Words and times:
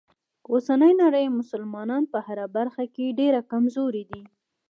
اوسنۍ 0.51 0.93
نړۍ 1.03 1.25
مسلمانان 1.39 2.03
په 2.13 2.19
هره 2.25 2.45
برخه 2.57 2.83
کې 2.95 3.15
ډیره 3.19 3.39
کمزوری 3.51 4.03
دي. 4.09 4.23